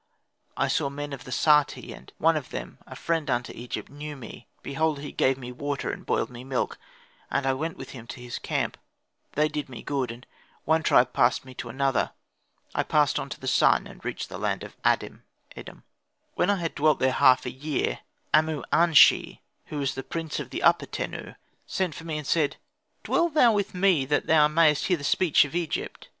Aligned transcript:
I 0.57 0.67
saw 0.67 0.89
men 0.89 1.13
of 1.13 1.25
the 1.25 1.31
Sati, 1.31 1.93
and 1.93 2.11
one 2.17 2.35
of 2.35 2.49
them 2.49 2.79
a 2.87 2.95
friend 2.95 3.29
unto 3.29 3.53
Egypt 3.53 3.87
knew 3.87 4.15
me. 4.15 4.47
Behold 4.63 4.97
he 4.97 5.11
gave 5.11 5.37
me 5.37 5.51
water 5.51 5.91
and 5.91 6.03
boiled 6.03 6.31
me 6.31 6.43
milk, 6.43 6.79
and 7.29 7.45
I 7.45 7.53
went 7.53 7.77
with 7.77 7.91
him 7.91 8.07
to 8.07 8.19
his 8.19 8.39
camp; 8.39 8.79
they 9.33 9.47
did 9.47 9.69
me 9.69 9.83
good, 9.83 10.09
and 10.11 10.25
one 10.65 10.81
tribe 10.81 11.13
passed 11.13 11.45
me 11.45 11.51
on 11.51 11.55
to 11.57 11.69
another. 11.69 12.13
I 12.73 12.81
passed 12.81 13.19
on 13.19 13.29
to 13.29 13.45
Sun, 13.45 13.85
and 13.85 14.03
reached 14.03 14.29
the 14.29 14.39
land 14.39 14.63
of 14.63 14.75
Adim 14.81 15.21
(Edom). 15.55 15.83
When 16.33 16.49
I 16.49 16.55
had 16.55 16.73
dwelt 16.73 16.97
there 16.97 17.11
half 17.11 17.45
a 17.45 17.51
year 17.51 17.99
Amu 18.33 18.63
an 18.71 18.95
shi 18.95 19.43
who 19.67 19.79
is 19.81 19.93
the 19.93 20.01
prince 20.01 20.39
of 20.39 20.49
the 20.49 20.63
Upper 20.63 20.87
Tenu 20.87 21.35
sent 21.67 21.93
for 21.93 22.05
me 22.05 22.17
and 22.17 22.25
said: 22.25 22.55
"Dwell 23.03 23.29
thou 23.29 23.53
with 23.53 23.75
me 23.75 24.05
that 24.05 24.25
thou 24.25 24.47
mayest 24.47 24.85
hear 24.85 24.97
the 24.97 25.03
speech 25.03 25.45
of 25.45 25.53
Egypt." 25.53 26.09